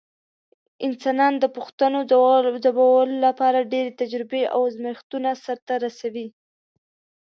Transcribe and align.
انسانان 0.87 1.33
د 1.39 1.45
پوښتنو 1.55 1.99
ځوابولو 2.11 3.15
لپاره 3.25 3.67
ډېرې 3.71 3.91
تجربې 4.01 4.43
او 4.53 4.59
ازمېښتونه 4.69 5.29
سرته 5.45 5.73
رسوي. 5.85 6.27